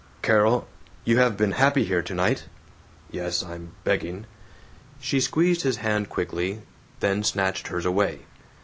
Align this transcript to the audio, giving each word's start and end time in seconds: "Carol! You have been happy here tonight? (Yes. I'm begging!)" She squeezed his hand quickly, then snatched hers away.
"Carol! 0.23 0.67
You 1.05 1.17
have 1.19 1.37
been 1.37 1.51
happy 1.51 1.83
here 1.83 2.01
tonight? 2.01 2.45
(Yes. 3.11 3.43
I'm 3.43 3.73
begging!)" 3.83 4.25
She 4.99 5.19
squeezed 5.19 5.61
his 5.61 5.77
hand 5.77 6.09
quickly, 6.09 6.63
then 7.01 7.23
snatched 7.23 7.67
hers 7.67 7.85
away. 7.85 8.21